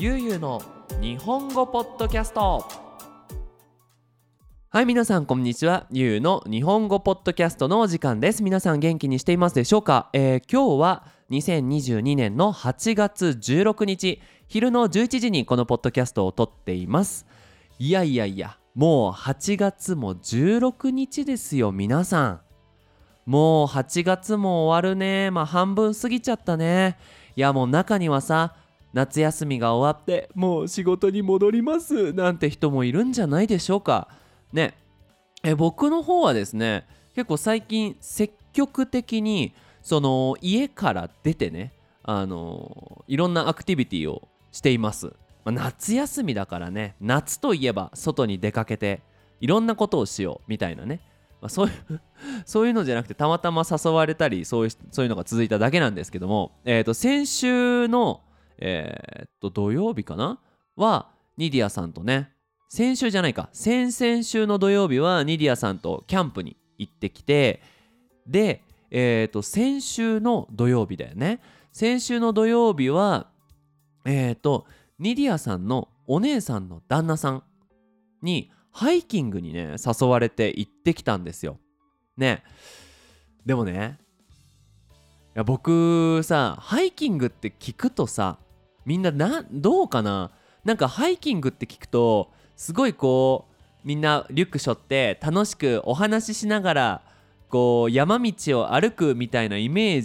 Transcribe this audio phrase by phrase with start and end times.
[0.00, 0.62] ゆうゆうの
[1.00, 2.64] 日本語ポッドキャスト。
[4.68, 5.88] はい皆さんこんにちは。
[5.90, 8.44] ゆうの日本語ポッドキャストのお時間です。
[8.44, 17.26] 皆さん元気にしていますでしょうか、えー、今日は2022年の8月16日昼の11時にこのポッドキャストを撮っています。
[17.80, 22.40] いやいやいやもう8月も16日ですよ皆さん。
[23.26, 25.32] もう8月も終わるね。
[25.32, 26.98] まあ半分過ぎちゃったね。
[27.34, 28.54] いやもう中にはさ
[28.92, 34.08] 夏休みが終わってもう仕事に戻りますなんて人もいるんじゃないでしょうか。
[34.52, 34.74] ね。
[35.42, 45.06] え僕の方はですね結構最近積極的にその家から出てねあのいろんなアクティビティをしています、
[45.44, 49.02] まあ、夏休みだからね夏といえば外に出かけて
[49.40, 51.00] いろんなことをしようみたいなね、
[51.40, 52.00] まあ、そういう
[52.44, 58.22] そういうのじゃなくてたまたま誘われたりそういうそういうのが続いただけなんですけども、えー、と先週の
[58.58, 60.40] えー、っと土曜日かな？
[60.76, 62.32] はニディアさんとね
[62.68, 63.48] 先週じゃないか。
[63.52, 67.62] 先々週の土曜日はニディアさんとキャンプに行ってきて
[68.26, 71.40] でえー、っと先週の土曜日だよね。
[71.72, 73.28] 先週の土曜日は
[74.04, 74.66] えー、っと
[74.98, 77.42] ニディアさんのお姉さんの旦那さん
[78.22, 81.58] にハイキングにね誘われて行ってきたんですよ。
[82.16, 82.42] ね。
[83.46, 83.98] でもね
[85.34, 88.38] いや僕さハイキングって聞くとさ
[88.88, 90.30] みんななどうかな？
[90.64, 93.44] なんかハイキングって聞くとすごいこ
[93.84, 97.02] うみんなリュック背負って楽しくお話ししながら
[97.50, 100.00] こう山道を歩くみたいなイメー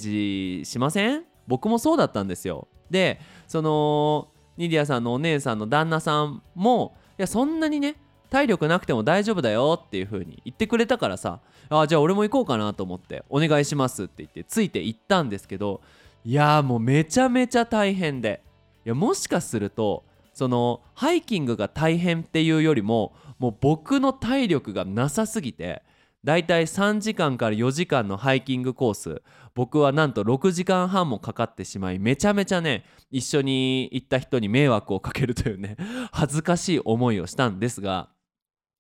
[0.62, 1.24] ジしません？
[1.48, 2.68] 僕もそうだったんですよ。
[2.92, 7.96] でそのニディアさんのお姉さんの旦那さんもいやそんなにね
[8.30, 11.40] 体力なくても大丈夫だよっていう風に言ってくれたからさ
[11.70, 15.80] あじゃあ俺も行こうかなと思ってお願いしますって言ってついて行ったんですけど
[16.26, 18.44] いやもうめちゃめちゃ大変で。
[18.90, 25.84] やもしかするとそのハイキングが大変っていうよりももう僕の体力がなさすぎて
[26.24, 29.22] だいたい3時間から4時間のハイキングコース
[29.54, 35.76] 僕はなんと6時間半もかかってしまいめちゃめちゃね一緒に行った人に迷惑をかけるというね
[36.12, 38.10] 恥ずかしい思いをしたんですが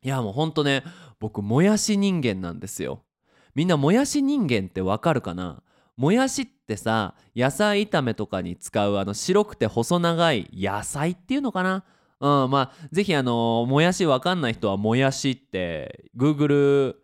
[0.01, 0.83] いやもうほんとね
[1.19, 3.03] 僕もやし人間なんですよ。
[3.55, 5.63] みんなもやし人間ってわかるかな？
[5.95, 11.83] もやしってさ野菜炒めとかに使うあの白くて細長い野菜っていうのかな？
[12.19, 16.95] うんまあ是非あのもやしわかんない人はもやしって Google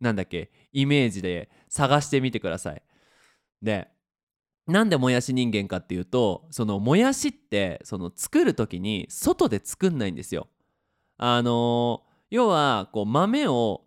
[0.00, 2.82] なんだっけイメージで探してみてください。
[3.60, 3.88] で
[4.68, 10.46] なんでもやし人間かっていうとそのもやしってその作る時に外で作んないんですよ。
[11.18, 13.82] あの要はこう豆を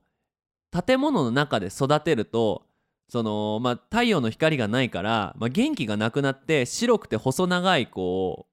[0.86, 2.67] 建物の中で育てると
[3.10, 8.48] そのまあ太陽の光がないから、まあ、元気がなくなって白くて細長いこ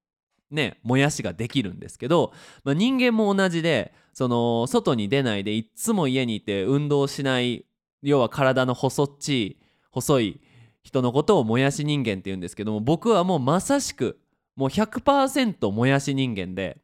[0.51, 2.33] うねもやしができるんですけど、
[2.63, 7.65] まあ、人間も同じでその外に出ないでいっつも家にいて運動しない
[8.03, 9.57] 要は体の細っちい
[9.91, 10.41] 細い
[10.83, 14.21] 人のことをもやし人間って言うんですけども僕はもうまさしく
[14.55, 16.79] もう100%もやし人間で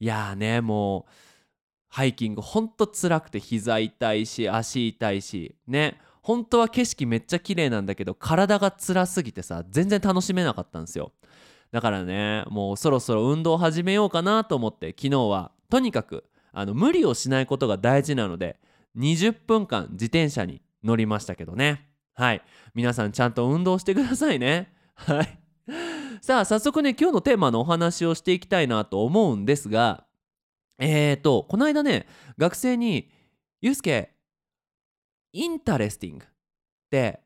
[0.00, 1.12] いやーねもう
[1.88, 5.98] ハイキングほんと辛くて膝痛いし足痛いしね。
[6.30, 11.10] 本当は景色めっちゃ綺麗なんだけど体が辛すぎてさ全然楽しめなかったんですよ。
[11.72, 18.60] だからねもうそろそろ運動始めようかなと思って昨日はとにかくあの無理をしないことが大事なので
[18.96, 21.88] 20分間自転車に乗りましたけどね。
[22.14, 22.42] はい。
[22.76, 24.72] 皆さんちゃんと運動してくださいね。
[24.94, 25.38] はい。
[26.22, 30.06] さあ早速ね今日のテーマのお話をしていきたいなと思うんですが
[30.78, 32.06] えーとこの間ね
[32.38, 33.10] 学生に
[33.62, 34.14] 「ゆうすけ
[35.32, 36.28] interesting っ
[36.90, 37.20] て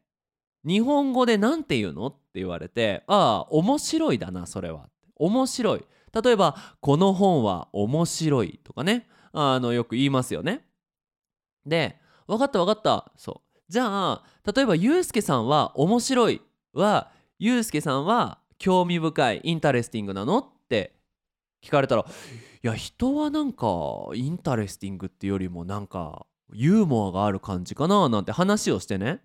[0.65, 2.07] 日本語で何て言うの？
[2.09, 5.85] って言われてああ面白いだなそれは面白い
[6.23, 9.09] 例えばこの本は面白いとかね。
[9.37, 10.65] あのよく言いますよね。
[11.67, 11.99] で
[12.29, 13.59] 分かった分かったそう。
[13.69, 16.41] じゃあ例えばゆうすけさんは面白い
[16.73, 17.11] は
[17.41, 20.39] ゆうすけさんは興味深い interesting なの？
[20.39, 20.95] って
[21.65, 22.05] 聞かれたらい
[22.67, 23.67] や人はなんか
[24.15, 29.21] interesting っていうよりもなんかユーモアがある感じかななんて話をしてね。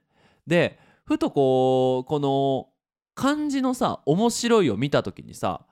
[0.48, 2.68] でふとこうこの
[3.16, 5.66] 漢字のさ面白いを見た時にさ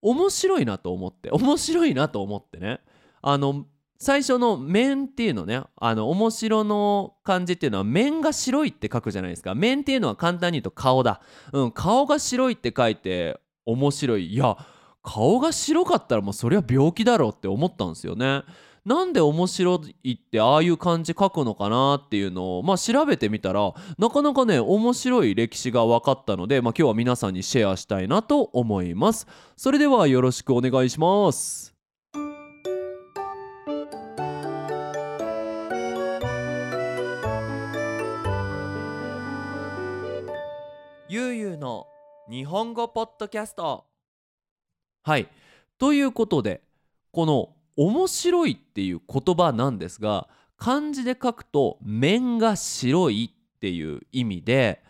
[0.00, 2.80] 面白いなと思って面白いなと思ってね。
[3.22, 3.66] あの
[3.98, 9.54] 最初の面っていうのねあの面白の漢字っていうのは面が白いって書くじゃないですか。
[9.54, 11.20] 面っていうのは簡単に言うと顔だ。
[11.52, 14.34] うん顔が白いって書いて面白い。
[14.34, 14.56] いや
[15.04, 18.42] 顔が白かったらもうそれは病気だろうって思ったんですよね。
[18.84, 29.28] なんで面白いってああいう漢字書くのかなっていうのをまあ調べてみたらなかなかね面白い歴史が分かったので、まあ、今日は皆さんにシェアしたいなと思います。
[29.56, 31.72] それではよろしくお願いします。
[41.08, 41.86] ゆうゆうの
[42.28, 43.84] 日本語ポッドキャスト。
[45.04, 45.28] はい。
[45.78, 46.62] ということで
[47.12, 54.82] この面白いっていう言葉なんですが漢字で書くと面が白いっていう意味で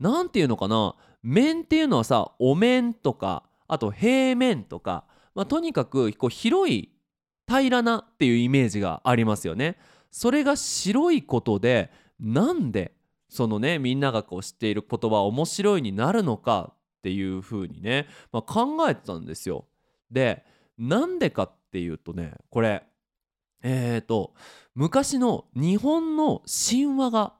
[0.00, 0.94] 何て言うのかな？
[1.22, 5.04] 面っていうのはさお面とかあと平面とか、
[5.34, 6.90] まあ、とにかくこう広い
[7.46, 9.78] 平らなっていうイメージがありますよね。
[10.10, 11.90] それが白いことで
[12.20, 12.92] なんで
[13.28, 19.64] そのねみんながこう知っている言葉面白いになるのかっていうふうにね、まあ、考えてたんですよ。
[20.10, 20.44] で
[20.78, 22.84] なんでかっていうとねこれ
[23.64, 24.32] えっ、ー、と
[24.76, 27.32] 昔の日本の神話が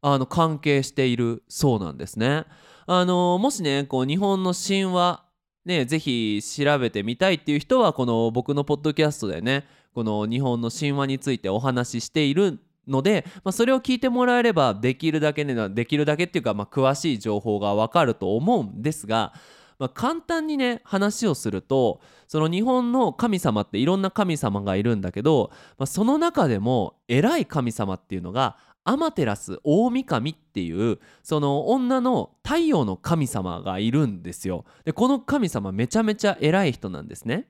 [0.00, 2.46] あの関係しているそうなんですね。
[2.86, 5.22] あのもしねこう日本の神話
[5.66, 12.58] ねぜひ調べてみたいっていう人はこの僕のポッドキャストでねこの日本の神話についてお話ししている
[12.88, 19.34] ので、まあ、それを聞いてもらえればできるだけねできるだけっていうか、まあ、詳しい情報がわかると思うんですが
[19.80, 34.64] まあ、簡単にね話をするとその日本の神様っていろんな神様がいるんだけど、まあ、その中でも偉い神様っていうのがアマテラス大神っていうその女の太陽の神様がいるんですよ。
[34.84, 37.48] でこの神様めちゃめちゃ偉い人なんですね。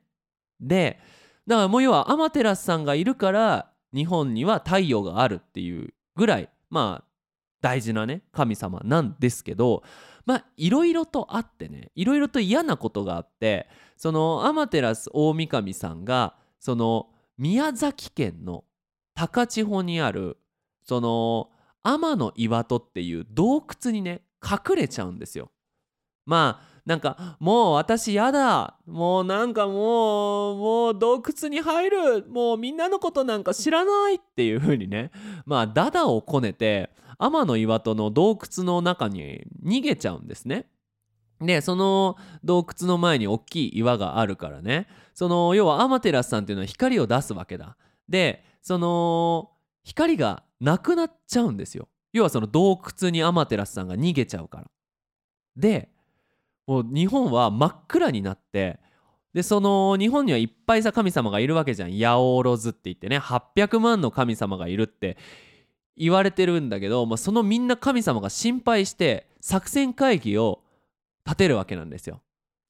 [0.61, 1.01] で
[1.47, 7.05] だからもう要はアマテラスさんがいるから日本には太陽があるっていうぐらいまあ
[7.61, 9.83] 大事なね神様なんですけど
[10.27, 17.09] まあいろいろとあってねいろいろと嫌なことがあってそのアマテラス大神さんがその
[17.39, 18.65] 宮崎県の
[19.15, 20.39] 高千穂にある
[20.85, 21.51] その
[21.83, 25.51] 天の岩戸っていう洞窟にね隠れちゃうんですよ。
[26.27, 35.13] まあなんかもう私やだもうなんかもうもう洞窟に入るもうみんなのことなんか知らないっていう風にね
[35.47, 40.67] まあダダをこねて天の岩戸の洞窟の中に逃げちゃうんですね。
[41.41, 47.77] でその洞窟の前に大きい岩があるからねその要はアマテラスさんっていうのは光を出すわけだ。
[48.09, 49.53] でその
[49.85, 51.89] 光がなくなっちゃうんですよ。
[52.13, 54.67] 要はその洞窟にアマテラスさんが逃げちゃうから。
[55.55, 55.89] で
[56.67, 58.79] もう日本は真っ暗になって
[59.33, 65.17] でその日本にはいっぱいさ神様がいるわけじゃん八百万って言ってね800万の神様がいるって
[65.97, 70.63] 言われてるんだけど、まあ、そのみんな神様が心配して作戦会議を
[71.27, 72.23] 立てるわけなんですよ。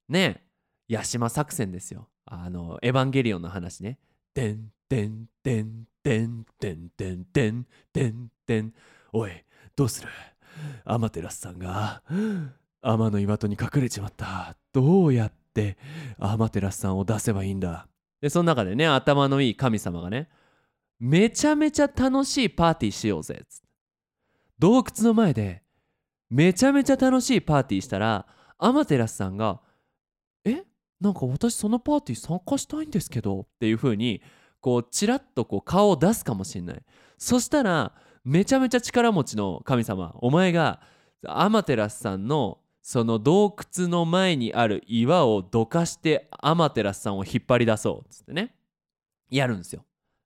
[0.08, 0.42] ね
[0.88, 2.08] え八島作戦ですよ。
[2.26, 3.98] あのエヴァンゲリオンの話ね。
[4.34, 8.74] てんてんてんてんてんてんてんてんてん
[9.12, 9.30] おい
[9.76, 10.08] どうする？
[10.84, 12.02] アマテラスさんが
[12.82, 14.56] 天の岩戸に隠れちまった。
[14.72, 15.76] どうやって
[16.18, 17.86] アマテラスさんを出せばいいんだ。
[18.20, 20.28] でその中でね頭のいい神様がね
[20.98, 23.62] めちゃめちゃ楽しいパーティーしようぜつ
[24.58, 25.62] 洞窟の前で
[26.28, 28.26] めちゃめちゃ楽しいパーティーしたら
[28.58, 29.60] アマテラスさんが
[30.44, 30.64] 「え
[31.00, 34.22] なんか私そのパーティー参加したいんですけど」っていう風に
[34.60, 36.82] こうチラッとこう顔を出すかもしんない。
[37.16, 37.94] そしたら
[38.24, 40.82] めちゃめちゃ力持ちの神様お前が
[41.26, 48.54] アマテラスさんのその洞窟の前にある岩をどかしてアマテラスさんを引っ張り出そうっつってね
[49.30, 49.84] やるんですよ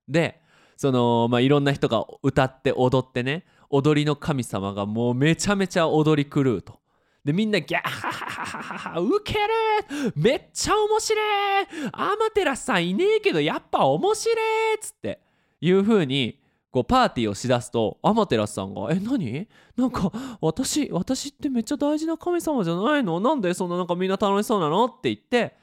[0.09, 0.41] で
[0.77, 6.79] そのまあいろんな人が歌って踊ってね踊りの神様がもうめちゃめちゃ踊り狂うと。
[7.25, 14.33] でみんなギャッハハハハハウケるめっちゃ面白いアマテラスさんいねえけどやっぱ面白
[14.73, 15.21] いっつって
[15.63, 16.39] いう風に
[16.75, 19.47] こうパーティーをしだすとアマテラスさんが「え何？
[19.77, 23.21] なんか私私ってめっちゃ大事な神様じゃないの？
[23.21, 25.55] なんでそんななんかみんな楽しそうなの?」って言って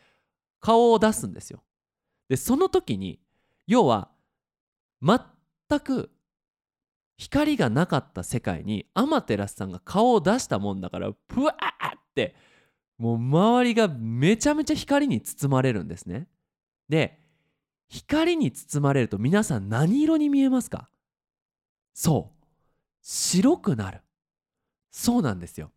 [0.61, 1.61] 顔を出すんですよ。
[2.29, 3.19] でその時に
[3.67, 4.07] 要は
[5.01, 5.19] 全
[5.81, 6.11] く
[7.17, 12.35] 光がなかった世界にアマテラスさんが顔を出したもんだからプワーって
[12.97, 16.29] もう周りがめちゃめちゃ光に包まれるんですね。
[16.87, 17.19] で
[17.89, 20.87] 光に包まれると皆さん何色に見えますか？
[22.01, 22.37] そう。
[23.03, 24.01] 白くなる。
[24.89, 25.69] そうなんですよ。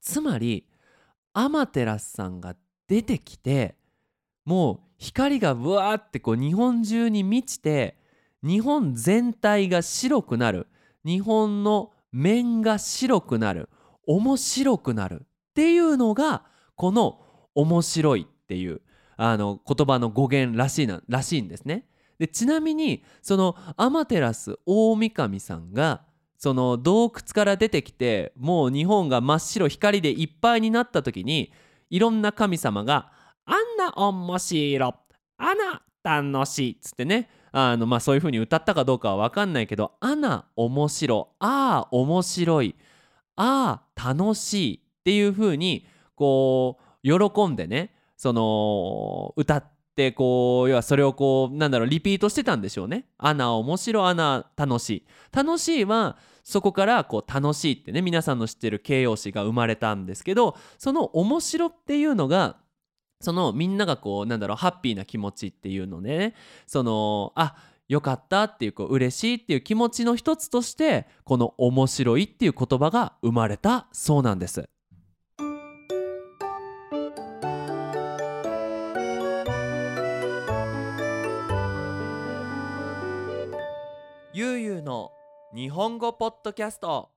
[0.00, 0.66] つまり
[1.34, 2.56] アマテラスさんが
[2.88, 3.74] 出てきて
[4.46, 7.98] もう光がブワーってこう日本中に満ちて
[8.42, 10.68] 日本全体が白くなる。
[11.04, 13.68] 日本の面が白くなる。
[14.06, 15.26] 面白くなる。
[15.26, 16.44] っていうのが
[16.76, 17.20] この
[17.54, 18.80] 面白いっていう
[19.18, 21.84] あの言葉の語源らしいならしいんですね。
[22.18, 26.02] でちなみにその天照大神さんが
[26.38, 31.52] その洞窟から出てきてもう日本が真っ白光でいっぱいになった時に
[31.90, 33.10] いろんな神様が
[33.46, 34.94] 「あんな面白
[35.38, 42.74] あな楽しい」っつってねあのまあそういう風に歌ったかどうかは分かんないけど「あな面白ああ面白い
[43.36, 49.75] ああ楽しい」っていう風にこう喜んでねその歌って
[50.12, 53.06] こう要はそれをこうなんだろうリピートしてたんでしょうね。
[53.18, 55.06] アナ面白アナ楽しい。
[55.32, 62.58] 楽しいはそこからこう楽しいってね皆さんの知ってる形容詞が生まれたんですけどその面白っていうのが
[63.20, 66.34] そのみんながこうなんだろうハッピーな気持ちっていうのでね
[66.66, 67.56] そのあ
[67.88, 74.68] よかったっていうこう嬉しいっていう気持ちの一つとしてこの面白いっていう言葉が生まれたそうなんです。
[84.38, 85.12] ゆうゆうの
[85.54, 87.08] 日本語ポッドキャスト。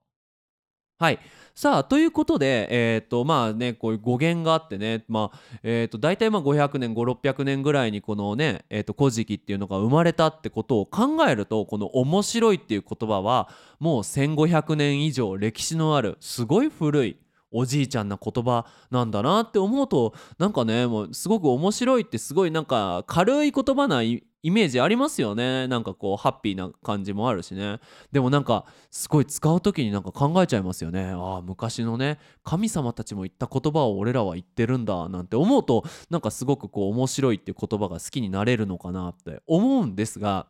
[0.98, 1.18] はい。
[1.54, 13.50] さあということでえっ、ー、とまあねこういう語源があってねまあえっ、ー、と大体まあ500年5600年ぐらいにこのねえっ、ー、と古事記っていうのが生まれたってことを考えるとこの「面白い」っていう言葉は
[13.80, 17.18] もう1500年以上歴史のあるすごい古い
[17.52, 25.68] おじいちゃんな言葉なんだなって思うとなんかねもうすごく面白いってすごいなんか軽い言葉なイイメージありますよね。
[25.68, 27.78] なんかこうハッピーな感じもあるしね。
[28.10, 31.12] でもなんかすごい使う時になんか考えちゃいますよね。
[31.14, 40.46] ああ昔のね神様たちも言った言葉を俺らは言ってるんだなんて思うとなんかすごくこう面白いっていう言葉が好きになれるのかなって思うんですが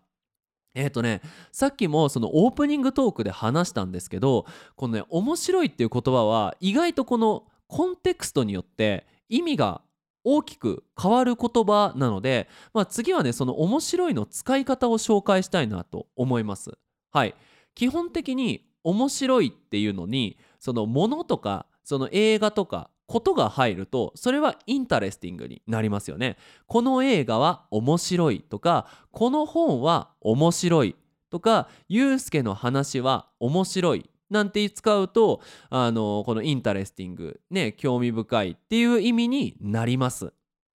[0.75, 1.21] えっ、ー、とね
[1.51, 9.83] さっきもそのオープニングトークで話したんですけどこのね面白いっていう言葉は意外とこのコンテクストによって意味が
[10.25, 16.79] 大きく変わる言葉なので、まあ、次はねその面白いの使い方を紹介したいなと思います。
[17.11, 17.35] はい
[17.75, 26.37] 基本的に面白いっていうのにそのものとかその映画とかことが入るとそれは interesting になりますよね。
[26.67, 30.97] この映画は面白いとかこの本は面白い
[31.31, 40.33] とかゆうすけの話は面白いなんて使うとあのこの interesting ね興味深いっていう意味になります。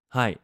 [0.09, 0.39] はい、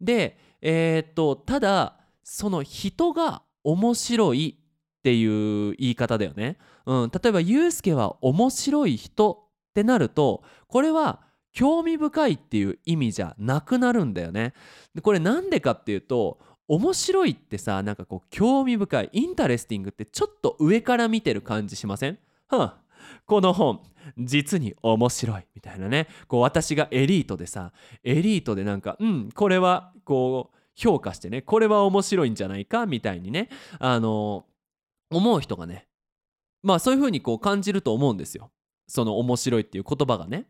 [0.00, 6.56] でえー、っとただその人が面白いっていう言い方だよね。
[6.86, 11.20] うん、例えばゆうすけは面白い人ってなるとこれは
[11.52, 14.54] 興味深いっていう意味じゃなくなるんだよね。
[14.94, 22.18] でこれなんでかっていうと面白いってさなんかこう興味深い interesting ってちょっと上から見てる感じしません？
[22.48, 22.76] はあ、
[23.26, 23.80] この本
[24.18, 26.08] 実に面白いみたいなね。
[26.28, 27.72] こう私がエリートでさ
[28.02, 32.86] エリートでなんかうんこれはこう評価してねこれは面白いんじゃないか？
[32.86, 33.48] みたいにね
[33.78, 34.46] あの
[35.10, 35.86] 思う人がね
[36.62, 38.50] まあそういう風にこう感じると思うんですよ。
[38.86, 40.46] その面白いっていう言葉がね。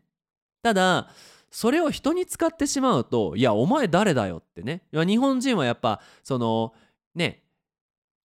[0.63, 1.09] ただ
[1.51, 4.83] それを人に使ってしまうといやお前誰だよってね。
[4.91, 6.73] 日本人はやっぱその
[7.13, 7.43] ね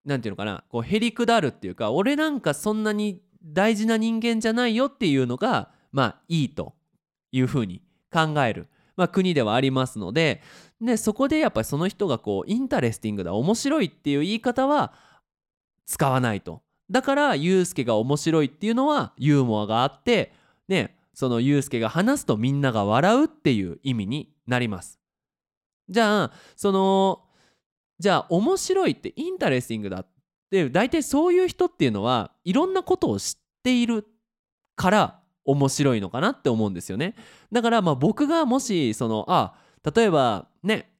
[0.04, 6.74] 何て言うのかなこうへりくだるっていうか俺なんかそんなに大事な人間じゃないよっていうのがまあいいと
[7.32, 7.82] いうふうに
[8.12, 10.42] 考える、まあ、国ではありますので
[10.80, 14.92] でそこでやっぱりその人がこう interesting だ面白いっていう言い方は
[15.86, 16.62] 使わないと。
[16.90, 20.32] だからユウスケが面白いっていうのはユーモアがあって
[20.66, 24.98] ねそのユうスケが話すとみんなが笑うっていう意味になります。
[25.88, 27.22] じゃあその
[27.98, 30.06] じゃあ面白いって interesting だっ
[30.50, 34.06] で大体そういう人っていうのはいろんなことを知っている
[34.76, 37.14] から面白いのかなって思うんですよね。
[37.52, 39.54] だからまあ僕がもしそのあ
[39.94, 40.90] 例えばね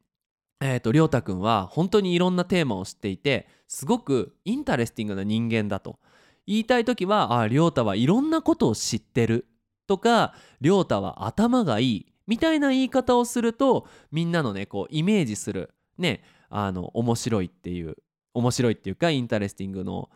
[0.61, 5.99] え、ー、と亮太くんは本当にいろんなテーマを知っていてすごく interesting な人間だと。
[6.47, 9.47] 言いたい時はあ亮太はいろんなことを知ってる
[9.87, 17.97] とか亮太は頭がいいみたいな言い方をするとみんなのねこうイメージするねあの面白いっていう
[18.35, 20.09] 面白いっていうか interesting の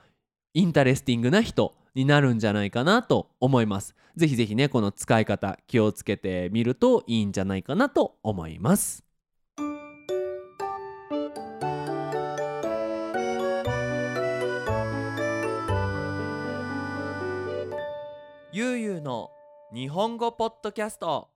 [0.52, 3.94] interesting な人になるんじゃないかなと思います。
[4.16, 9.04] ぜひぜひねこの使い方気をつけてみるといいんじゃないかなと思います。
[18.52, 19.32] ゆうゆうの
[19.74, 21.28] 日本語ポッドキャスト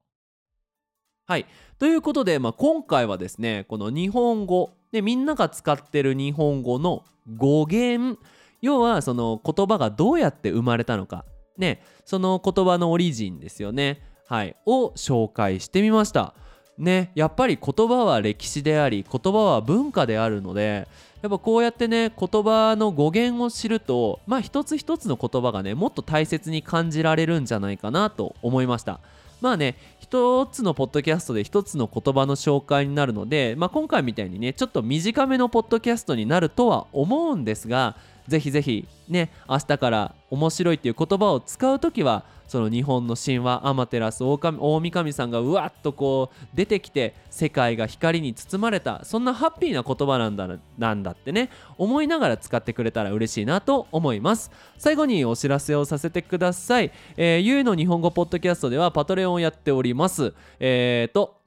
[1.26, 1.46] はい
[1.80, 7.04] ということで、まあ、今回はですねこの日本語でみんなが使ってる日本語の
[7.36, 8.18] 語源
[8.60, 11.24] 要はその言葉がどうやって生まれたのか。
[11.56, 14.02] ねその言葉のオリジンですよね。
[14.28, 14.56] はい。
[14.66, 16.34] を紹介してみました。
[16.78, 20.86] ねやっぱり言葉は歴史であり言葉は文化であるので
[21.22, 29.00] やっぱこうやってね言葉の語源を知るとまあ一つ一つの言葉がねもっと大切に感じられるんじゃないかなと思いました。
[29.40, 29.76] まあね
[30.08, 37.94] 一つのポッドキャストで一つの言葉の紹介になるので、まあ、今回みたいにねちょっと短めのポッドキャストになるとは思うんですが
[38.26, 54.50] ぜひぜひね明日から面白いっていう言葉を使う時はその日本の神話アマテラス大神神さんがうわっとこう出てきて世界が光に包まれたそんなハッピーな言葉なんだなんだってね思いながら使ってくれたら嬉しいなと思います。
[54.78, 60.34] 最後にお知らせをさせてください、えー、ゆうの日本語ポッドキャストではパトレオンをやっております。
[60.58, 61.38] えっ、ー、と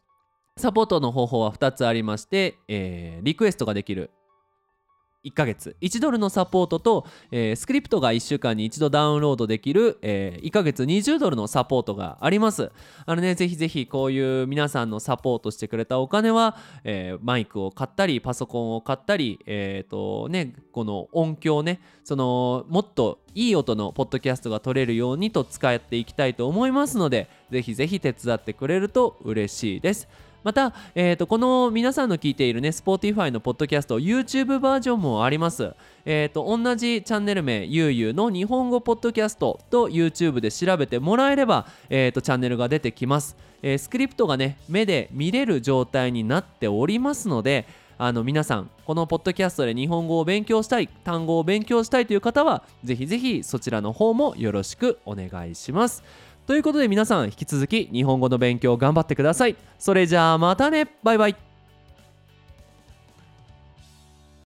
[0.57, 4.11] サポートの方法は2つありまして、えー、リクエストができる
[5.23, 5.75] 1ヶ月。
[5.81, 12.71] 1ドルのサポートと、えー、スクリプトが1週間に1度ダウンロードできる、えー、1ヶ月20ドルのサポートがあります。
[13.05, 30.07] あのねぜひぜひこういう皆さんのサポートしてくれたお金は、えー、マイクを買ったりパソコンを買ったりえっ、とねこの音響ねそのもっといい音のポッドキャストが撮れるようにと使っていきたいと思いますのでぜひぜひ手伝ってくれると嬉しいです。
[30.43, 35.73] また、えーと、この皆さんの聞いているね Spotify のポッドキャスト YouTube バージョンもあります。
[36.05, 47.67] えーと、同じチャンネル名ゆうゆうの日本語ポッドキャストと YouTube で調べてもらえれば、えーと、チャンネルが出てきます、えー、スクリプトがね目で見れる状態になっておりますので
[47.99, 56.03] あの皆さんこのポッドキャストで日本語を勉強したい単語を勉強したいという方はぜひぜひそちらの方もよろしくお願いします。
[56.51, 59.55] ということで皆さん引き続き日本語の勉強頑張ってください。
[59.79, 61.50] それじゃあまたねバイバイ